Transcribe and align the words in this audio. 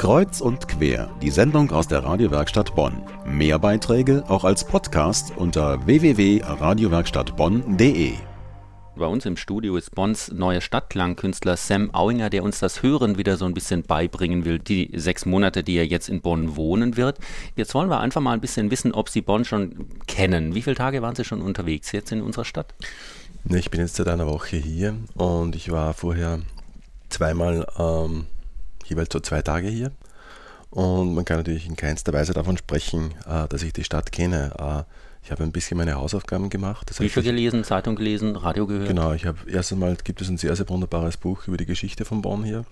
Kreuz 0.00 0.40
und 0.40 0.66
quer, 0.66 1.14
die 1.20 1.28
Sendung 1.28 1.70
aus 1.72 1.86
der 1.86 2.02
Radiowerkstatt 2.02 2.74
Bonn. 2.74 3.02
Mehr 3.26 3.58
Beiträge 3.58 4.24
auch 4.28 4.44
als 4.44 4.64
Podcast 4.64 5.34
unter 5.36 5.84
www.radiowerkstattbonn.de. 5.84 8.14
Bei 8.96 9.04
uns 9.04 9.26
im 9.26 9.36
Studio 9.36 9.76
ist 9.76 9.94
Bonns 9.94 10.32
neuer 10.32 10.62
Stadtklangkünstler 10.62 11.58
Sam 11.58 11.94
Auinger, 11.94 12.30
der 12.30 12.44
uns 12.44 12.60
das 12.60 12.82
Hören 12.82 13.18
wieder 13.18 13.36
so 13.36 13.44
ein 13.44 13.52
bisschen 13.52 13.82
beibringen 13.82 14.46
will, 14.46 14.58
die 14.58 14.90
sechs 14.94 15.26
Monate, 15.26 15.62
die 15.62 15.76
er 15.76 15.86
jetzt 15.86 16.08
in 16.08 16.22
Bonn 16.22 16.56
wohnen 16.56 16.96
wird. 16.96 17.18
Jetzt 17.54 17.74
wollen 17.74 17.90
wir 17.90 18.00
einfach 18.00 18.22
mal 18.22 18.32
ein 18.32 18.40
bisschen 18.40 18.70
wissen, 18.70 18.94
ob 18.94 19.10
Sie 19.10 19.20
Bonn 19.20 19.44
schon 19.44 19.84
kennen. 20.06 20.54
Wie 20.54 20.62
viele 20.62 20.76
Tage 20.76 21.02
waren 21.02 21.14
Sie 21.14 21.24
schon 21.24 21.42
unterwegs 21.42 21.92
jetzt 21.92 22.10
in 22.10 22.22
unserer 22.22 22.46
Stadt? 22.46 22.72
Ich 23.44 23.70
bin 23.70 23.82
jetzt 23.82 23.96
seit 23.96 24.08
einer 24.08 24.26
Woche 24.26 24.56
hier 24.56 24.96
und 25.12 25.56
ich 25.56 25.70
war 25.70 25.92
vorher 25.92 26.38
zweimal 27.10 27.66
ähm, 27.78 28.24
jeweils 28.90 29.12
so 29.12 29.20
zwei 29.20 29.42
Tage 29.42 29.68
hier. 29.68 29.92
Und 30.70 31.14
man 31.14 31.24
kann 31.24 31.38
natürlich 31.38 31.66
in 31.66 31.76
keinster 31.76 32.12
Weise 32.12 32.32
davon 32.32 32.56
sprechen, 32.56 33.12
äh, 33.26 33.48
dass 33.48 33.62
ich 33.62 33.72
die 33.72 33.84
Stadt 33.84 34.12
kenne. 34.12 34.52
Äh, 34.58 34.82
ich 35.22 35.30
habe 35.30 35.42
ein 35.42 35.52
bisschen 35.52 35.76
meine 35.76 35.94
Hausaufgaben 35.94 36.48
gemacht. 36.48 36.88
Das 36.88 36.98
Bücher 36.98 37.22
gelesen, 37.22 37.64
Zeitung 37.64 37.96
gelesen, 37.96 38.36
Radio 38.36 38.66
gehört? 38.66 38.88
Genau, 38.88 39.12
ich 39.12 39.26
habe 39.26 39.38
erst 39.50 39.72
einmal 39.72 39.96
gibt 40.02 40.20
es 40.22 40.28
ein 40.28 40.38
sehr, 40.38 40.54
sehr 40.56 40.68
wunderbares 40.68 41.16
Buch 41.16 41.46
über 41.46 41.56
die 41.56 41.66
Geschichte 41.66 42.04
von 42.04 42.22
Bonn 42.22 42.44
hier. 42.44 42.64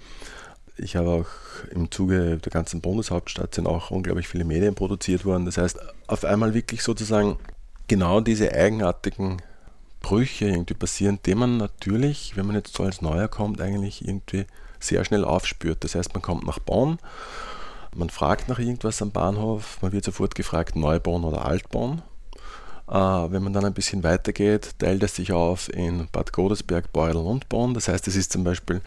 Ich 0.76 0.96
habe 0.96 1.10
auch 1.10 1.26
im 1.72 1.90
Zuge 1.90 2.38
der 2.38 2.52
ganzen 2.52 2.80
Bundeshauptstadt 2.80 3.54
sind 3.54 3.66
auch 3.66 3.90
unglaublich 3.90 4.28
viele 4.28 4.44
Medien 4.44 4.76
produziert 4.76 5.24
worden. 5.24 5.44
Das 5.44 5.58
heißt, 5.58 5.78
auf 6.06 6.24
einmal 6.24 6.54
wirklich 6.54 6.82
sozusagen 6.82 7.36
genau 7.88 8.20
diese 8.20 8.52
eigenartigen 8.52 9.42
Brüche 10.00 10.46
irgendwie 10.46 10.74
passieren, 10.74 11.18
die 11.26 11.34
man 11.34 11.56
natürlich, 11.56 12.36
wenn 12.36 12.46
man 12.46 12.56
jetzt 12.56 12.76
so 12.76 12.84
als 12.84 13.02
Neuer 13.02 13.28
kommt, 13.28 13.60
eigentlich 13.60 14.06
irgendwie 14.06 14.46
sehr 14.80 15.04
schnell 15.04 15.24
aufspürt. 15.24 15.82
Das 15.84 15.94
heißt, 15.94 16.14
man 16.14 16.22
kommt 16.22 16.46
nach 16.46 16.58
Bonn, 16.58 16.98
man 17.94 18.10
fragt 18.10 18.48
nach 18.48 18.58
irgendwas 18.58 19.02
am 19.02 19.10
Bahnhof, 19.10 19.78
man 19.82 19.92
wird 19.92 20.04
sofort 20.04 20.34
gefragt, 20.34 20.76
Neubonn 20.76 21.24
oder 21.24 21.44
Altbonn. 21.44 22.02
Äh, 22.88 22.94
wenn 22.94 23.42
man 23.42 23.52
dann 23.52 23.64
ein 23.64 23.74
bisschen 23.74 24.02
weitergeht, 24.02 24.78
teilt 24.78 25.02
es 25.02 25.16
sich 25.16 25.32
auf 25.32 25.68
in 25.72 26.08
Bad 26.10 26.32
Godesberg, 26.32 26.92
Beutel 26.92 27.20
und 27.20 27.48
Bonn. 27.48 27.74
Das 27.74 27.88
heißt, 27.88 28.06
es 28.08 28.16
ist 28.16 28.32
zum 28.32 28.44
Beispiel, 28.44 28.80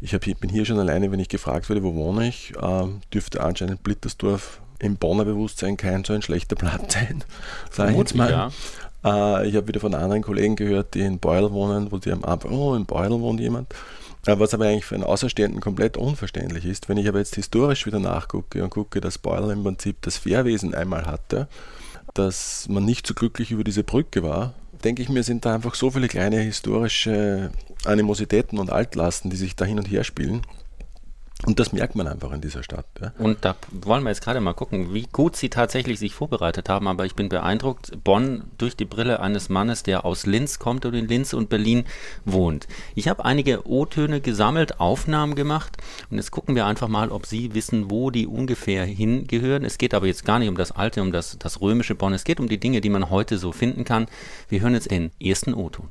ich 0.00 0.14
hab, 0.14 0.22
bin 0.22 0.50
hier 0.50 0.64
schon 0.64 0.78
alleine, 0.78 1.12
wenn 1.12 1.20
ich 1.20 1.28
gefragt 1.28 1.68
werde, 1.68 1.82
wo 1.82 1.94
wohne 1.94 2.28
ich, 2.28 2.54
äh, 2.56 2.86
dürfte 3.12 3.42
anscheinend 3.42 3.82
Blittersdorf 3.82 4.60
im 4.78 4.96
Bonner 4.96 5.24
Bewusstsein 5.24 5.76
kein 5.76 6.04
so 6.04 6.12
ein 6.12 6.22
schlechter 6.22 6.56
Platz 6.56 6.92
sein. 6.94 7.24
Sag 7.70 7.90
ich 7.90 7.96
jetzt 7.96 8.14
mal. 8.14 8.30
Ja. 8.30 8.50
Äh, 9.06 9.48
ich 9.48 9.54
habe 9.54 9.68
wieder 9.68 9.80
von 9.80 9.94
anderen 9.94 10.22
Kollegen 10.22 10.56
gehört, 10.56 10.94
die 10.94 11.00
in 11.00 11.18
Beutel 11.18 11.52
wohnen, 11.52 11.92
wo 11.92 11.98
die 11.98 12.10
am 12.10 12.24
Anfang, 12.24 12.52
oh, 12.52 12.74
in 12.74 12.84
Beutel 12.84 13.20
wohnt 13.20 13.40
jemand. 13.40 13.72
Was 14.24 14.54
aber 14.54 14.66
eigentlich 14.66 14.84
für 14.84 14.96
einen 14.96 15.04
Außerstehenden 15.04 15.60
komplett 15.60 15.96
unverständlich 15.96 16.64
ist, 16.64 16.88
wenn 16.88 16.96
ich 16.96 17.06
aber 17.06 17.18
jetzt 17.18 17.36
historisch 17.36 17.86
wieder 17.86 18.00
nachgucke 18.00 18.64
und 18.64 18.70
gucke, 18.70 19.00
dass 19.00 19.18
Beutel 19.18 19.50
im 19.50 19.62
Prinzip 19.62 20.02
das 20.02 20.16
Fährwesen 20.16 20.74
einmal 20.74 21.06
hatte, 21.06 21.46
dass 22.14 22.66
man 22.68 22.84
nicht 22.84 23.06
so 23.06 23.14
glücklich 23.14 23.52
über 23.52 23.62
diese 23.62 23.84
Brücke 23.84 24.24
war, 24.24 24.54
denke 24.82 25.02
ich 25.02 25.08
mir, 25.08 25.22
sind 25.22 25.44
da 25.44 25.54
einfach 25.54 25.76
so 25.76 25.92
viele 25.92 26.08
kleine 26.08 26.40
historische 26.40 27.50
Animositäten 27.84 28.58
und 28.58 28.70
Altlasten, 28.70 29.30
die 29.30 29.36
sich 29.36 29.54
da 29.54 29.64
hin 29.64 29.78
und 29.78 29.88
her 29.88 30.02
spielen, 30.02 30.42
und 31.46 31.60
das 31.60 31.72
merkt 31.72 31.94
man 31.94 32.08
einfach 32.08 32.32
in 32.32 32.40
dieser 32.40 32.64
Stadt. 32.64 32.86
Ja. 33.00 33.12
Und 33.18 33.44
da 33.44 33.54
wollen 33.70 34.02
wir 34.02 34.10
jetzt 34.10 34.22
gerade 34.22 34.40
mal 34.40 34.52
gucken, 34.52 34.92
wie 34.92 35.06
gut 35.12 35.36
sie 35.36 35.48
tatsächlich 35.48 36.00
sich 36.00 36.12
vorbereitet 36.12 36.68
haben. 36.68 36.88
Aber 36.88 37.06
ich 37.06 37.14
bin 37.14 37.28
beeindruckt, 37.28 38.02
Bonn 38.02 38.44
durch 38.58 38.76
die 38.76 38.84
Brille 38.84 39.20
eines 39.20 39.48
Mannes, 39.48 39.84
der 39.84 40.04
aus 40.04 40.26
Linz 40.26 40.58
kommt 40.58 40.84
und 40.84 40.94
in 40.94 41.06
Linz 41.06 41.34
und 41.34 41.48
Berlin 41.48 41.84
wohnt. 42.24 42.66
Ich 42.96 43.06
habe 43.06 43.24
einige 43.24 43.64
O-Töne 43.68 44.20
gesammelt, 44.20 44.80
Aufnahmen 44.80 45.36
gemacht. 45.36 45.76
Und 46.10 46.16
jetzt 46.16 46.32
gucken 46.32 46.56
wir 46.56 46.66
einfach 46.66 46.88
mal, 46.88 47.10
ob 47.10 47.26
Sie 47.26 47.54
wissen, 47.54 47.92
wo 47.92 48.10
die 48.10 48.26
ungefähr 48.26 48.84
hingehören. 48.84 49.64
Es 49.64 49.78
geht 49.78 49.94
aber 49.94 50.08
jetzt 50.08 50.24
gar 50.24 50.40
nicht 50.40 50.48
um 50.48 50.56
das 50.56 50.72
alte, 50.72 51.00
um 51.00 51.12
das, 51.12 51.38
das 51.38 51.60
römische 51.60 51.94
Bonn. 51.94 52.12
Es 52.12 52.24
geht 52.24 52.40
um 52.40 52.48
die 52.48 52.58
Dinge, 52.58 52.80
die 52.80 52.90
man 52.90 53.08
heute 53.08 53.38
so 53.38 53.52
finden 53.52 53.84
kann. 53.84 54.08
Wir 54.48 54.62
hören 54.62 54.74
jetzt 54.74 54.90
den 54.90 55.12
ersten 55.20 55.54
O-Ton. 55.54 55.88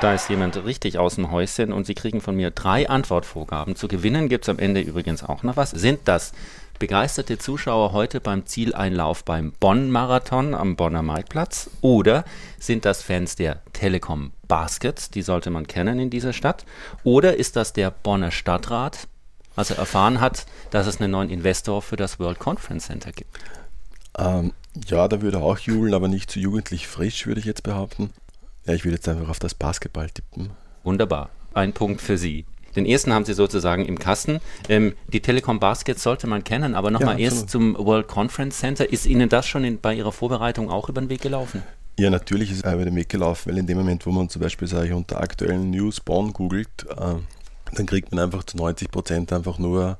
Da 0.00 0.14
ist 0.14 0.30
jemand 0.30 0.64
richtig 0.64 0.96
aus 0.98 1.16
dem 1.16 1.30
Häuschen 1.30 1.74
und 1.74 1.84
Sie 1.84 1.94
kriegen 1.94 2.22
von 2.22 2.34
mir 2.34 2.50
drei 2.50 2.88
Antwortvorgaben. 2.88 3.76
Zu 3.76 3.86
gewinnen 3.86 4.30
gibt 4.30 4.46
es 4.46 4.48
am 4.48 4.58
Ende 4.58 4.80
übrigens 4.80 5.22
auch 5.22 5.42
noch 5.42 5.58
was. 5.58 5.72
Sind 5.72 6.00
das 6.06 6.32
begeisterte 6.78 7.36
Zuschauer 7.36 7.92
heute 7.92 8.18
beim 8.18 8.46
Zieleinlauf 8.46 9.24
beim 9.24 9.52
Bonn-Marathon 9.60 10.54
am 10.54 10.74
Bonner 10.76 11.02
Marktplatz? 11.02 11.68
Oder 11.82 12.24
sind 12.58 12.86
das 12.86 13.02
Fans 13.02 13.36
der 13.36 13.60
Telekom 13.74 14.32
Baskets? 14.48 15.10
Die 15.10 15.20
sollte 15.20 15.50
man 15.50 15.66
kennen 15.66 15.98
in 15.98 16.08
dieser 16.08 16.32
Stadt. 16.32 16.64
Oder 17.04 17.36
ist 17.36 17.56
das 17.56 17.74
der 17.74 17.90
Bonner 17.90 18.30
Stadtrat, 18.30 19.06
als 19.54 19.70
er 19.70 19.76
erfahren 19.76 20.22
hat, 20.22 20.46
dass 20.70 20.86
es 20.86 20.98
einen 20.98 21.10
neuen 21.10 21.28
Investor 21.28 21.82
für 21.82 21.96
das 21.96 22.18
World 22.18 22.38
Conference 22.38 22.86
Center 22.86 23.12
gibt? 23.12 23.38
Ähm, 24.16 24.54
ja, 24.86 25.08
da 25.08 25.20
würde 25.20 25.38
er 25.38 25.42
auch 25.42 25.58
jubeln, 25.58 25.92
aber 25.92 26.08
nicht 26.08 26.30
zu 26.30 26.40
jugendlich 26.40 26.86
frisch, 26.88 27.26
würde 27.26 27.40
ich 27.40 27.46
jetzt 27.46 27.62
behaupten. 27.62 28.14
Ja, 28.70 28.76
ich 28.76 28.84
würde 28.84 28.94
jetzt 28.94 29.08
einfach 29.08 29.28
auf 29.28 29.40
das 29.40 29.52
Basketball 29.52 30.08
tippen. 30.08 30.50
Wunderbar. 30.84 31.30
Ein 31.54 31.72
Punkt 31.72 32.00
für 32.00 32.16
Sie. 32.16 32.44
Den 32.76 32.86
ersten 32.86 33.12
haben 33.12 33.24
Sie 33.24 33.34
sozusagen 33.34 33.84
im 33.84 33.98
Kasten. 33.98 34.38
Ähm, 34.68 34.94
die 35.12 35.18
Telekom 35.18 35.58
Baskets 35.58 36.04
sollte 36.04 36.28
man 36.28 36.44
kennen, 36.44 36.76
aber 36.76 36.92
nochmal 36.92 37.18
ja, 37.18 37.24
erst 37.24 37.50
zum 37.50 37.76
World 37.76 38.06
Conference 38.06 38.60
Center. 38.60 38.88
Ist 38.88 39.06
Ihnen 39.06 39.28
das 39.28 39.48
schon 39.48 39.64
in, 39.64 39.80
bei 39.80 39.92
Ihrer 39.94 40.12
Vorbereitung 40.12 40.70
auch 40.70 40.88
über 40.88 41.00
den 41.00 41.10
Weg 41.10 41.20
gelaufen? 41.20 41.64
Ja, 41.98 42.10
natürlich 42.10 42.52
ist 42.52 42.64
es 42.64 42.72
über 42.72 42.84
den 42.84 42.94
Weg 42.94 43.08
gelaufen, 43.08 43.50
weil 43.50 43.58
in 43.58 43.66
dem 43.66 43.76
Moment, 43.76 44.06
wo 44.06 44.12
man 44.12 44.28
zum 44.28 44.40
Beispiel 44.40 44.68
sage 44.68 44.86
ich, 44.86 44.92
unter 44.92 45.20
aktuellen 45.20 45.70
News 45.70 45.98
Bonn 45.98 46.32
googelt, 46.32 46.86
äh, 46.90 47.16
dann 47.74 47.86
kriegt 47.86 48.12
man 48.12 48.22
einfach 48.22 48.44
zu 48.44 48.56
90 48.56 48.88
Prozent 48.92 49.32
einfach 49.32 49.58
nur 49.58 49.98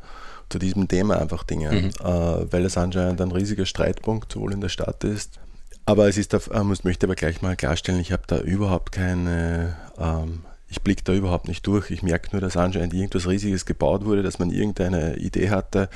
zu 0.48 0.60
diesem 0.60 0.87
Thema 0.87 1.20
einfach 1.20 1.42
Dinge, 1.42 1.72
mhm. 1.72 1.88
äh, 1.88 2.52
weil 2.52 2.64
es 2.64 2.78
anscheinend 2.78 3.20
ein 3.20 3.32
riesiger 3.32 3.66
Streitpunkt 3.66 4.31
sowohl 4.31 4.52
in 4.52 4.60
der 4.60 4.69
Stadt 4.69 5.02
ist, 5.02 5.41
aber 5.86 6.08
es 6.08 6.16
ist, 6.19 6.34
äh, 6.34 6.64
muss, 6.64 6.84
möchte 6.84 7.06
aber 7.06 7.14
gleich 7.14 7.42
mal 7.42 7.56
klarstellen, 7.56 8.00
ich 8.00 8.12
habe 8.12 8.22
da 8.26 8.41
überhaupt 8.41 8.92
keine, 8.92 9.76
ähm, 9.98 10.42
ich 10.69 10.82
blicke 10.82 11.03
da 11.04 11.12
überhaupt 11.12 11.48
nicht 11.48 11.66
durch. 11.66 11.91
Ich 11.91 12.03
merke 12.03 12.28
nur, 12.32 12.41
dass 12.41 12.56
anscheinend 12.56 12.94
irgendwas 12.94 13.26
Riesiges 13.26 13.66
gebaut 13.66 14.04
wurde, 14.04 14.22
dass 14.22 14.38
man 14.38 14.50
irgendeine 14.50 15.16
Idee 15.16 15.50
hatte. 15.50 15.88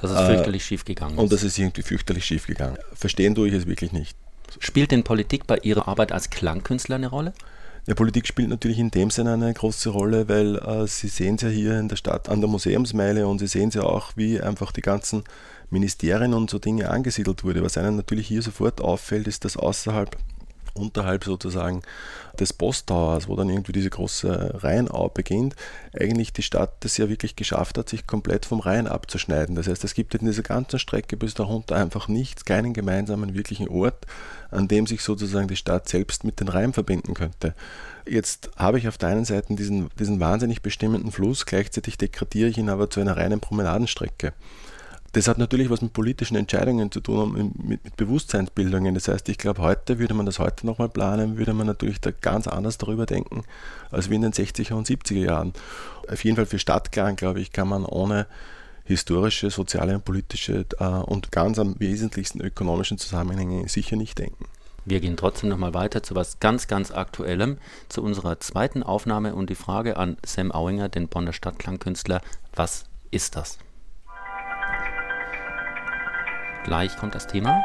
Dass 0.00 0.12
es 0.12 0.16
äh, 0.16 0.26
fürchterlich 0.26 0.64
schief 0.64 0.84
gegangen 0.84 1.14
ist. 1.14 1.20
Und 1.20 1.32
das 1.32 1.42
ist 1.42 1.58
irgendwie 1.58 1.82
fürchterlich 1.82 2.24
schief 2.24 2.46
gegangen. 2.46 2.78
Verstehen 2.94 3.34
tue 3.34 3.48
ich 3.48 3.54
es 3.54 3.66
wirklich 3.66 3.92
nicht. 3.92 4.16
Spielt 4.58 4.92
denn 4.92 5.04
Politik 5.04 5.46
bei 5.46 5.58
Ihrer 5.58 5.88
Arbeit 5.88 6.12
als 6.12 6.30
Klangkünstler 6.30 6.96
eine 6.96 7.08
Rolle? 7.08 7.32
Ja, 7.86 7.94
Politik 7.94 8.26
spielt 8.26 8.50
natürlich 8.50 8.78
in 8.78 8.90
dem 8.90 9.10
Sinne 9.10 9.34
eine 9.34 9.52
große 9.52 9.88
Rolle, 9.90 10.28
weil 10.28 10.56
äh, 10.56 10.86
Sie 10.86 11.08
sehen 11.08 11.36
es 11.36 11.42
ja 11.42 11.48
hier 11.48 11.78
in 11.78 11.88
der 11.88 11.96
Stadt 11.96 12.28
an 12.28 12.40
der 12.40 12.48
Museumsmeile 12.48 13.26
und 13.26 13.38
Sie 13.38 13.46
sehen 13.46 13.70
es 13.70 13.74
ja 13.74 13.82
auch, 13.82 14.12
wie 14.16 14.40
einfach 14.40 14.70
die 14.70 14.82
ganzen 14.82 15.24
Ministerien 15.70 16.34
und 16.34 16.50
so 16.50 16.58
Dinge 16.58 16.90
angesiedelt 16.90 17.44
wurde. 17.44 17.62
Was 17.62 17.78
einem 17.78 17.96
natürlich 17.96 18.26
hier 18.28 18.42
sofort 18.42 18.80
auffällt, 18.80 19.26
ist, 19.26 19.44
dass 19.44 19.56
außerhalb 19.56 20.16
unterhalb 20.74 21.24
sozusagen 21.24 21.82
des 22.38 22.52
Posttowers, 22.52 23.28
wo 23.28 23.36
dann 23.36 23.50
irgendwie 23.50 23.72
diese 23.72 23.90
große 23.90 24.60
Rheinau 24.62 25.08
beginnt, 25.08 25.54
eigentlich 25.98 26.32
die 26.32 26.42
Stadt 26.42 26.72
das 26.80 26.96
ja 26.96 27.08
wirklich 27.08 27.36
geschafft 27.36 27.76
hat, 27.78 27.88
sich 27.88 28.06
komplett 28.06 28.46
vom 28.46 28.60
Rhein 28.60 28.86
abzuschneiden. 28.86 29.56
Das 29.56 29.68
heißt, 29.68 29.84
es 29.84 29.94
gibt 29.94 30.14
in 30.14 30.26
dieser 30.26 30.42
ganzen 30.42 30.78
Strecke 30.78 31.16
bis 31.16 31.34
darunter 31.34 31.76
einfach 31.76 32.08
nichts, 32.08 32.44
keinen 32.44 32.72
gemeinsamen 32.72 33.34
wirklichen 33.34 33.68
Ort, 33.68 34.06
an 34.50 34.68
dem 34.68 34.86
sich 34.86 35.02
sozusagen 35.02 35.48
die 35.48 35.56
Stadt 35.56 35.88
selbst 35.88 36.24
mit 36.24 36.40
den 36.40 36.48
Rhein 36.48 36.72
verbinden 36.72 37.14
könnte. 37.14 37.54
Jetzt 38.06 38.50
habe 38.56 38.78
ich 38.78 38.88
auf 38.88 38.98
der 38.98 39.10
einen 39.10 39.24
Seite 39.24 39.54
diesen, 39.54 39.90
diesen 39.98 40.20
wahnsinnig 40.20 40.62
bestimmenden 40.62 41.12
Fluss, 41.12 41.46
gleichzeitig 41.46 41.98
degradiere 41.98 42.48
ich 42.48 42.58
ihn 42.58 42.70
aber 42.70 42.90
zu 42.90 43.00
einer 43.00 43.16
reinen 43.16 43.40
Promenadenstrecke. 43.40 44.32
Das 45.12 45.26
hat 45.26 45.38
natürlich 45.38 45.70
was 45.70 45.82
mit 45.82 45.92
politischen 45.92 46.36
Entscheidungen 46.36 46.92
zu 46.92 47.00
tun, 47.00 47.32
mit, 47.32 47.82
mit 47.84 47.96
Bewusstseinsbildungen. 47.96 48.94
Das 48.94 49.08
heißt, 49.08 49.28
ich 49.28 49.38
glaube, 49.38 49.62
heute 49.62 49.98
würde 49.98 50.14
man 50.14 50.26
das 50.26 50.38
heute 50.38 50.66
nochmal 50.66 50.88
planen, 50.88 51.36
würde 51.36 51.52
man 51.52 51.66
natürlich 51.66 52.00
da 52.00 52.12
ganz 52.12 52.46
anders 52.46 52.78
darüber 52.78 53.06
denken, 53.06 53.42
als 53.90 54.08
wie 54.08 54.14
in 54.14 54.22
den 54.22 54.32
60er 54.32 54.74
und 54.74 54.86
70er 54.86 55.24
Jahren. 55.24 55.52
Auf 56.08 56.22
jeden 56.22 56.36
Fall 56.36 56.46
für 56.46 56.60
Stadtklang, 56.60 57.16
glaube 57.16 57.40
ich, 57.40 57.50
kann 57.50 57.68
man 57.68 57.84
ohne 57.84 58.26
historische, 58.84 59.50
soziale 59.50 59.96
und 59.96 60.04
politische 60.04 60.64
äh, 60.78 60.84
und 60.84 61.32
ganz 61.32 61.58
am 61.58 61.78
wesentlichsten 61.78 62.40
ökonomischen 62.40 62.98
Zusammenhänge 62.98 63.68
sicher 63.68 63.96
nicht 63.96 64.18
denken. 64.18 64.46
Wir 64.84 65.00
gehen 65.00 65.16
trotzdem 65.16 65.50
nochmal 65.50 65.74
weiter 65.74 66.02
zu 66.02 66.14
was 66.14 66.40
ganz, 66.40 66.66
ganz 66.66 66.90
Aktuellem, 66.90 67.58
zu 67.88 68.02
unserer 68.02 68.40
zweiten 68.40 68.82
Aufnahme 68.82 69.34
und 69.34 69.50
die 69.50 69.54
Frage 69.54 69.96
an 69.96 70.16
Sam 70.24 70.52
Auinger, 70.52 70.88
den 70.88 71.08
Bonner 71.08 71.32
Stadtklangkünstler, 71.32 72.22
was 72.54 72.84
ist 73.10 73.36
das? 73.36 73.58
Gleich 76.70 76.96
kommt 76.96 77.16
das 77.16 77.26
Thema. 77.26 77.64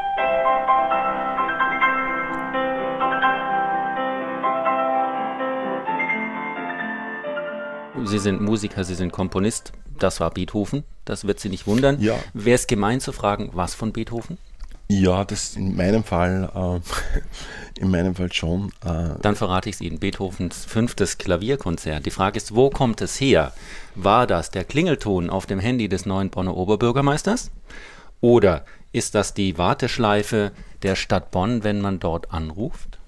Sie 8.04 8.18
sind 8.18 8.40
Musiker, 8.40 8.82
Sie 8.82 8.96
sind 8.96 9.12
Komponist. 9.12 9.70
Das 9.96 10.18
war 10.18 10.32
Beethoven. 10.32 10.82
Das 11.04 11.24
wird 11.24 11.38
Sie 11.38 11.50
nicht 11.50 11.68
wundern. 11.68 12.00
Ja. 12.00 12.18
Wäre 12.34 12.56
es 12.56 12.66
gemein 12.66 13.00
zu 13.00 13.12
fragen, 13.12 13.50
was 13.52 13.76
von 13.76 13.92
Beethoven? 13.92 14.38
Ja, 14.88 15.24
das 15.24 15.54
in 15.54 15.76
meinem 15.76 16.02
Fall, 16.02 16.50
äh, 16.52 17.80
in 17.80 17.92
meinem 17.92 18.16
Fall 18.16 18.32
schon. 18.32 18.72
Äh 18.84 19.10
Dann 19.22 19.36
verrate 19.36 19.68
ich 19.68 19.76
es 19.76 19.80
Ihnen. 19.82 20.00
Beethovens 20.00 20.64
fünftes 20.64 21.16
Klavierkonzert. 21.16 22.04
Die 22.04 22.10
Frage 22.10 22.38
ist, 22.38 22.56
wo 22.56 22.70
kommt 22.70 23.00
es 23.00 23.20
her? 23.20 23.52
War 23.94 24.26
das 24.26 24.50
der 24.50 24.64
Klingelton 24.64 25.30
auf 25.30 25.46
dem 25.46 25.60
Handy 25.60 25.88
des 25.88 26.06
neuen 26.06 26.30
Bonner 26.30 26.56
Oberbürgermeisters? 26.56 27.52
Oder 28.20 28.64
ist 28.92 29.14
das 29.14 29.34
die 29.34 29.58
Warteschleife 29.58 30.52
der 30.82 30.96
Stadt 30.96 31.30
Bonn, 31.30 31.64
wenn 31.64 31.80
man 31.80 31.98
dort 31.98 32.32
anruft? 32.32 32.98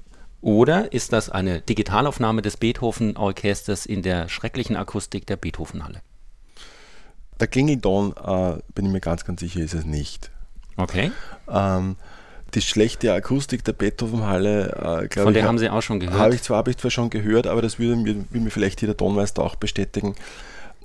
Oder 0.40 0.92
ist 0.92 1.12
das 1.12 1.30
eine 1.30 1.60
Digitalaufnahme 1.60 2.42
des 2.42 2.56
Beethoven-Orchesters 2.56 3.86
in 3.86 4.02
der 4.02 4.28
schrecklichen 4.28 4.76
Akustik 4.76 5.26
der 5.26 5.36
Beethovenhalle? 5.36 6.00
Der 7.40 7.48
Klingelton, 7.48 8.12
äh, 8.12 8.58
bin 8.74 8.86
ich 8.86 8.92
mir 8.92 9.00
ganz, 9.00 9.24
ganz 9.24 9.40
sicher, 9.40 9.60
ist 9.60 9.74
es 9.74 9.84
nicht. 9.84 10.30
Okay. 10.76 11.10
Ähm, 11.48 11.96
die 12.54 12.62
schlechte 12.62 13.12
Akustik 13.12 13.64
der 13.64 13.72
Beethovenhalle, 13.72 15.08
äh, 15.12 15.20
Von 15.22 15.34
der 15.34 15.44
haben 15.44 15.58
Sie 15.58 15.68
auch 15.68 15.82
schon 15.82 16.00
gehört? 16.00 16.18
Habe 16.18 16.34
ich 16.34 16.42
zwar, 16.42 16.58
habe 16.58 16.70
ich 16.70 16.78
zwar 16.78 16.90
schon 16.90 17.10
gehört, 17.10 17.46
aber 17.46 17.60
das 17.60 17.78
würde 17.78 17.96
mir, 17.96 18.14
würde 18.14 18.40
mir 18.40 18.50
vielleicht 18.50 18.80
hier 18.80 18.86
der 18.88 18.96
Tonmeister 18.96 19.42
auch 19.42 19.56
bestätigen. 19.56 20.14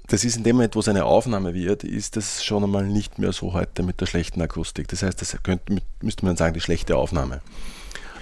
Das 0.08 0.26
ist 0.26 0.36
in 0.36 0.44
dem 0.44 0.58
Moment, 0.58 0.76
wo 0.76 0.80
es 0.80 0.88
eine 0.88 1.06
Aufnahme 1.06 1.54
wird, 1.54 1.84
ist 1.84 2.18
das 2.18 2.44
schon 2.44 2.64
einmal 2.64 2.86
nicht 2.86 3.20
mehr 3.20 3.32
so 3.32 3.54
heute 3.54 3.84
mit 3.84 4.02
der 4.02 4.06
schlechten 4.06 4.42
Akustik. 4.42 4.88
Das 4.90 5.02
heißt, 5.02 5.22
das 5.22 5.38
könnte, 5.44 5.82
müsste 6.02 6.26
man 6.26 6.36
sagen, 6.36 6.54
die 6.54 6.62
schlechte 6.62 6.98
Aufnahme. 6.98 7.42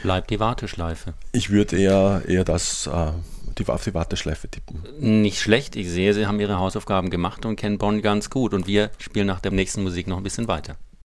Bleibt 0.04 0.30
die 0.30 0.40
Warteschleife. 0.40 1.14
Ich 1.32 1.50
würde 1.50 1.78
eher, 1.78 2.24
eher 2.28 2.44
das 2.44 2.88
äh, 2.88 3.12
die, 3.58 3.68
auf 3.68 3.84
die 3.84 3.94
Warteschleife 3.94 4.48
tippen. 4.48 4.84
Nicht 5.00 5.40
schlecht. 5.40 5.76
Ich 5.76 5.90
sehe, 5.90 6.14
Sie 6.14 6.26
haben 6.26 6.40
Ihre 6.40 6.58
Hausaufgaben 6.58 7.10
gemacht 7.10 7.46
und 7.46 7.56
kennen 7.56 7.78
Bonn 7.78 8.02
ganz 8.02 8.30
gut. 8.30 8.54
Und 8.54 8.68
wir 8.68 8.92
spielen 8.98 9.28
nach 9.28 9.40
der 9.40 9.52
nächsten 9.52 9.84
Musik 9.84 10.08
noch 10.08 10.18
ein 10.18 10.24
bisschen 10.24 10.48
weiter. 10.48 10.76